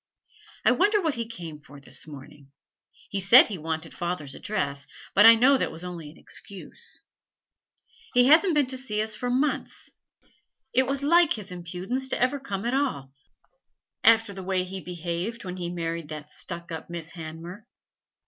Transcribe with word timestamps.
'I 0.65 0.71
wonder 0.71 0.99
what 0.99 1.13
he 1.13 1.27
came 1.27 1.59
for 1.59 1.79
this 1.79 2.07
morning. 2.07 2.51
He 3.11 3.19
said 3.19 3.49
he 3.49 3.59
wanted 3.59 3.93
father's 3.93 4.33
address, 4.33 4.87
but 5.13 5.27
I 5.27 5.35
know 5.35 5.59
that 5.59 5.71
was 5.71 5.83
only 5.83 6.09
an 6.09 6.17
excuse. 6.17 7.03
He 8.15 8.25
hasn't 8.25 8.55
been 8.55 8.65
to 8.65 8.77
see 8.77 8.99
us 9.03 9.13
for 9.13 9.29
months. 9.29 9.91
It 10.73 10.87
was 10.87 11.03
like 11.03 11.33
his 11.33 11.51
impudence 11.51 12.09
to 12.09 12.19
ever 12.19 12.39
come 12.39 12.65
at 12.65 12.73
all, 12.73 13.13
after 14.03 14.33
the 14.33 14.41
way 14.41 14.63
he 14.63 14.81
behaved 14.83 15.45
when 15.45 15.57
he 15.57 15.69
married 15.69 16.09
that 16.09 16.31
stuck 16.31 16.71
up 16.71 16.89
Miss 16.89 17.11
Hanmer.' 17.11 17.67